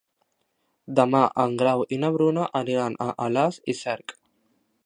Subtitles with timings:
[0.99, 4.19] Demà en Grau i na Bruna aniran a Alàs i Cerc.